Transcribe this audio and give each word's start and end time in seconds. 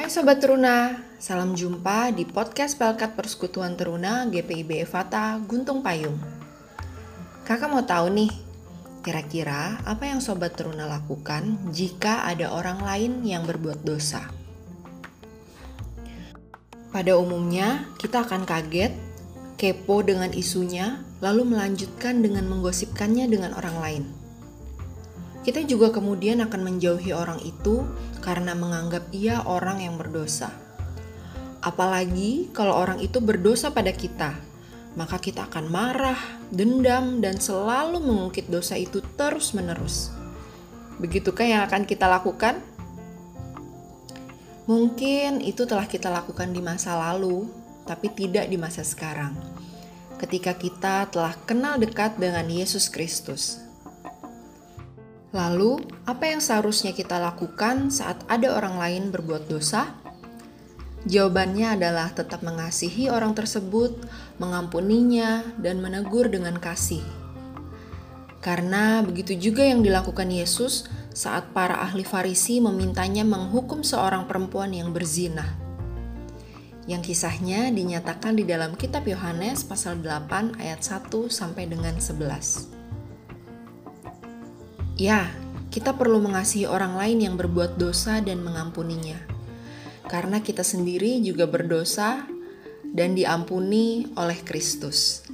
Hai 0.00 0.08
Sobat 0.08 0.40
Teruna, 0.40 0.96
salam 1.20 1.52
jumpa 1.52 2.08
di 2.16 2.24
podcast 2.24 2.80
Pelkat 2.80 3.20
Persekutuan 3.20 3.76
Teruna 3.76 4.24
GPIB 4.32 4.88
Evata 4.88 5.36
Guntung 5.44 5.84
Payung. 5.84 6.16
Kakak 7.44 7.68
mau 7.68 7.84
tahu 7.84 8.08
nih, 8.08 8.32
kira-kira 9.04 9.76
apa 9.84 10.08
yang 10.08 10.24
Sobat 10.24 10.56
Teruna 10.56 10.88
lakukan 10.88 11.68
jika 11.76 12.24
ada 12.24 12.48
orang 12.48 12.80
lain 12.80 13.12
yang 13.28 13.44
berbuat 13.44 13.84
dosa? 13.84 14.24
Pada 16.88 17.20
umumnya, 17.20 17.84
kita 18.00 18.24
akan 18.24 18.48
kaget, 18.48 18.96
kepo 19.60 20.00
dengan 20.00 20.32
isunya, 20.32 21.04
lalu 21.20 21.44
melanjutkan 21.44 22.24
dengan 22.24 22.48
menggosipkannya 22.48 23.28
dengan 23.28 23.52
orang 23.52 23.76
lain. 23.76 24.19
Kita 25.40 25.64
juga 25.64 25.88
kemudian 25.88 26.44
akan 26.44 26.60
menjauhi 26.60 27.16
orang 27.16 27.40
itu 27.40 27.88
karena 28.20 28.52
menganggap 28.52 29.08
ia 29.08 29.40
orang 29.48 29.80
yang 29.80 29.96
berdosa. 29.96 30.52
Apalagi 31.64 32.52
kalau 32.52 32.76
orang 32.76 33.00
itu 33.00 33.24
berdosa 33.24 33.72
pada 33.72 33.92
kita, 33.92 34.36
maka 34.98 35.16
kita 35.16 35.48
akan 35.48 35.72
marah, 35.72 36.20
dendam, 36.52 37.24
dan 37.24 37.40
selalu 37.40 38.04
mengungkit 38.04 38.52
dosa 38.52 38.76
itu 38.76 39.00
terus-menerus. 39.16 40.12
Begitukah 41.00 41.46
yang 41.48 41.62
akan 41.64 41.88
kita 41.88 42.04
lakukan? 42.04 42.60
Mungkin 44.68 45.40
itu 45.40 45.64
telah 45.64 45.88
kita 45.88 46.12
lakukan 46.12 46.52
di 46.52 46.60
masa 46.60 47.00
lalu, 47.00 47.48
tapi 47.88 48.12
tidak 48.12 48.44
di 48.44 48.60
masa 48.60 48.84
sekarang. 48.84 49.32
Ketika 50.20 50.52
kita 50.52 51.08
telah 51.08 51.32
kenal 51.48 51.80
dekat 51.80 52.20
dengan 52.20 52.44
Yesus 52.44 52.92
Kristus, 52.92 53.69
Lalu, 55.30 55.78
apa 56.10 56.26
yang 56.26 56.42
seharusnya 56.42 56.90
kita 56.90 57.22
lakukan 57.22 57.94
saat 57.94 58.18
ada 58.26 58.50
orang 58.50 58.82
lain 58.82 59.02
berbuat 59.14 59.46
dosa? 59.46 59.94
Jawabannya 61.06 61.78
adalah 61.78 62.10
tetap 62.10 62.42
mengasihi 62.42 63.08
orang 63.08 63.32
tersebut, 63.38 63.94
mengampuninya, 64.42 65.46
dan 65.62 65.78
menegur 65.78 66.26
dengan 66.26 66.58
kasih. 66.58 67.00
Karena 68.42 69.06
begitu 69.06 69.38
juga 69.38 69.62
yang 69.62 69.86
dilakukan 69.86 70.28
Yesus 70.28 70.90
saat 71.14 71.54
para 71.54 71.78
ahli 71.78 72.02
Farisi 72.02 72.58
memintanya 72.58 73.22
menghukum 73.22 73.86
seorang 73.86 74.26
perempuan 74.26 74.74
yang 74.74 74.90
berzina. 74.90 75.46
Yang 76.90 77.14
kisahnya 77.14 77.70
dinyatakan 77.70 78.34
di 78.34 78.42
dalam 78.42 78.74
kitab 78.74 79.06
Yohanes 79.06 79.62
pasal 79.62 80.02
8 80.02 80.58
ayat 80.58 80.82
1 80.82 81.30
sampai 81.30 81.70
dengan 81.70 82.02
11. 82.02 82.79
Ya, 85.00 85.32
kita 85.72 85.96
perlu 85.96 86.20
mengasihi 86.20 86.68
orang 86.68 87.00
lain 87.00 87.24
yang 87.24 87.34
berbuat 87.40 87.80
dosa 87.80 88.20
dan 88.20 88.44
mengampuninya. 88.44 89.16
Karena 90.04 90.44
kita 90.44 90.60
sendiri 90.60 91.24
juga 91.24 91.48
berdosa 91.48 92.28
dan 92.84 93.16
diampuni 93.16 94.12
oleh 94.12 94.36
Kristus. 94.44 95.24